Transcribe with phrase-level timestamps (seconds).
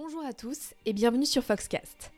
[0.00, 2.12] Bonjour à tous et bienvenue sur Foxcast.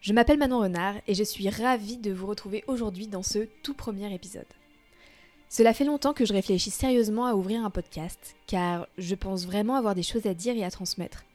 [0.00, 3.74] Je m'appelle Manon Renard et je suis ravie de vous retrouver aujourd'hui dans ce tout
[3.74, 4.46] premier épisode.
[5.50, 9.74] Cela fait longtemps que je réfléchis sérieusement à ouvrir un podcast car je pense vraiment
[9.74, 11.26] avoir des choses à dire et à transmettre.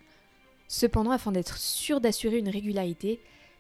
[0.68, 3.20] Cependant, afin d'être sûre d'assurer une régularité,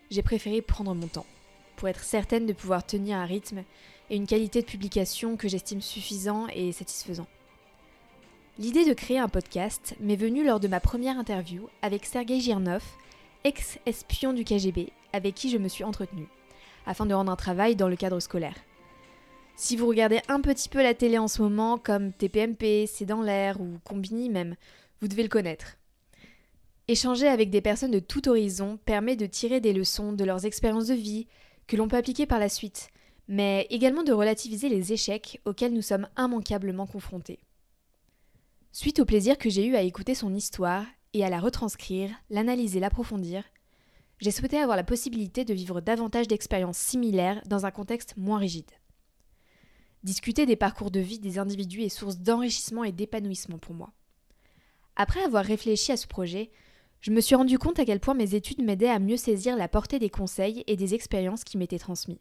[0.10, 1.28] j'ai préféré prendre mon temps
[1.76, 3.62] pour être certaine de pouvoir tenir un rythme
[4.10, 7.28] et une qualité de publication que j'estime suffisant et satisfaisant.
[8.58, 12.84] L'idée de créer un podcast m'est venue lors de ma première interview avec Sergei Girnov,
[13.44, 16.30] ex-espion du KGB, avec qui je me suis entretenue,
[16.86, 18.56] afin de rendre un travail dans le cadre scolaire.
[19.58, 23.22] Si vous regardez un petit peu la télé en ce moment, comme TPMP, C'est dans
[23.22, 24.56] l'air ou Combini même,
[25.02, 25.76] vous devez le connaître.
[26.88, 30.88] Échanger avec des personnes de tout horizon permet de tirer des leçons de leurs expériences
[30.88, 31.28] de vie
[31.68, 32.88] que l'on peut appliquer par la suite,
[33.28, 37.40] mais également de relativiser les échecs auxquels nous sommes immanquablement confrontés.
[38.78, 42.82] Suite au plaisir que j'ai eu à écouter son histoire et à la retranscrire, l'analyser,
[42.82, 43.46] l'approfondir,
[44.20, 48.70] j'ai souhaité avoir la possibilité de vivre davantage d'expériences similaires dans un contexte moins rigide.
[50.04, 53.94] Discuter des parcours de vie des individus est source d'enrichissement et d'épanouissement pour moi.
[54.98, 56.52] Après avoir réfléchi à ce projet,
[57.00, 59.70] je me suis rendu compte à quel point mes études m'aidaient à mieux saisir la
[59.70, 62.20] portée des conseils et des expériences qui m'étaient transmis.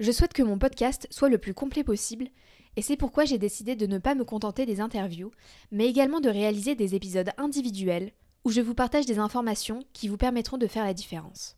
[0.00, 2.26] Je souhaite que mon podcast soit le plus complet possible
[2.76, 5.32] et c'est pourquoi j'ai décidé de ne pas me contenter des interviews,
[5.70, 8.12] mais également de réaliser des épisodes individuels
[8.44, 11.56] où je vous partage des informations qui vous permettront de faire la différence.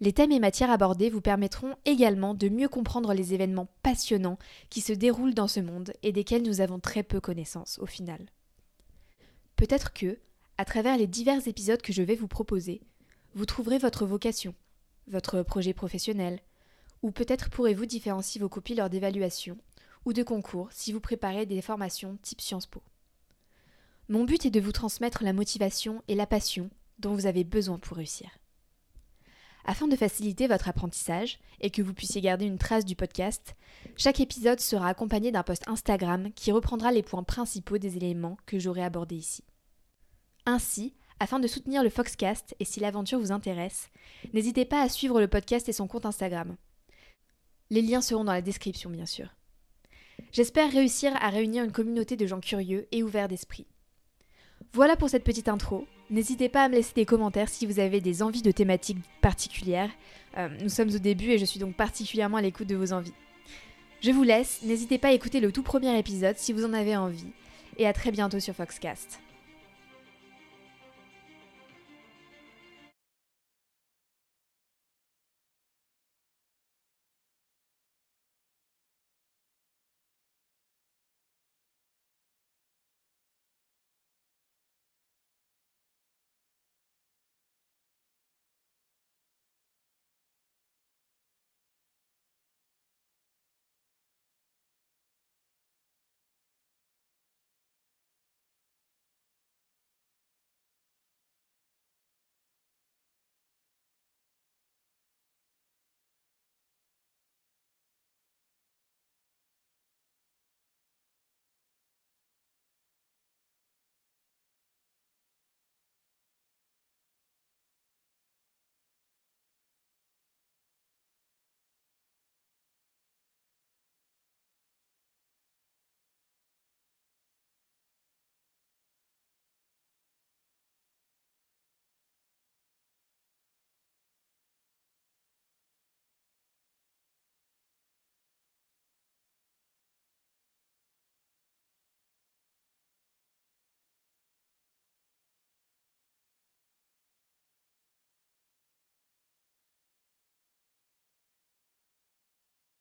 [0.00, 4.38] Les thèmes et matières abordés vous permettront également de mieux comprendre les événements passionnants
[4.70, 8.26] qui se déroulent dans ce monde et desquels nous avons très peu connaissance au final.
[9.56, 10.18] Peut-être que,
[10.58, 12.80] à travers les divers épisodes que je vais vous proposer,
[13.34, 14.54] vous trouverez votre vocation,
[15.06, 16.40] votre projet professionnel,
[17.02, 19.58] ou peut-être pourrez-vous différencier vos copies lors d'évaluation
[20.04, 22.82] ou de concours si vous préparez des formations type Sciences Po.
[24.08, 27.78] Mon but est de vous transmettre la motivation et la passion dont vous avez besoin
[27.78, 28.30] pour réussir.
[29.64, 33.54] Afin de faciliter votre apprentissage et que vous puissiez garder une trace du podcast,
[33.96, 38.58] chaque épisode sera accompagné d'un post Instagram qui reprendra les points principaux des éléments que
[38.58, 39.42] j'aurai abordés ici.
[40.44, 43.88] Ainsi, afin de soutenir le Foxcast et si l'aventure vous intéresse,
[44.34, 46.56] n'hésitez pas à suivre le podcast et son compte Instagram.
[47.70, 49.34] Les liens seront dans la description bien sûr.
[50.34, 53.68] J'espère réussir à réunir une communauté de gens curieux et ouverts d'esprit.
[54.72, 55.86] Voilà pour cette petite intro.
[56.10, 59.92] N'hésitez pas à me laisser des commentaires si vous avez des envies de thématiques particulières.
[60.36, 63.14] Euh, nous sommes au début et je suis donc particulièrement à l'écoute de vos envies.
[64.00, 66.96] Je vous laisse, n'hésitez pas à écouter le tout premier épisode si vous en avez
[66.96, 67.30] envie.
[67.78, 69.20] Et à très bientôt sur Foxcast.